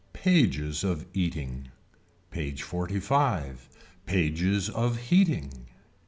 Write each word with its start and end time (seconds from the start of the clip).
Pages 0.13 0.83
of 0.83 1.05
eating. 1.13 1.67
PAGE 2.31 2.63
XLV. 2.65 3.57
Pages 4.07 4.67
of 4.67 4.97
heating. 5.09 5.67